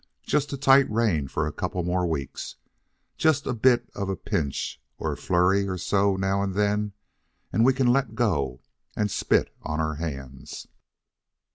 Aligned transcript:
Just 0.23 0.51
a 0.51 0.57
tight 0.57 0.89
rein 0.89 1.27
for 1.27 1.45
a 1.45 1.51
couple 1.51 1.83
more 1.83 2.07
weeks, 2.07 2.55
just 3.19 3.45
a 3.45 3.53
bit 3.53 3.87
of 3.93 4.09
a 4.09 4.15
pinch 4.15 4.81
or 4.97 5.11
a 5.11 5.15
flurry 5.15 5.67
or 5.67 5.77
so 5.77 6.15
now 6.15 6.41
and 6.41 6.55
then, 6.55 6.93
and 7.53 7.63
we 7.63 7.71
can 7.71 7.85
let 7.85 8.15
go 8.15 8.61
and 8.95 9.11
spit 9.11 9.55
on 9.61 9.79
our 9.79 9.97
hands." 9.97 10.67